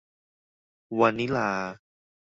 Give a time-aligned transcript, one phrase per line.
[0.99, 1.49] วานิลลา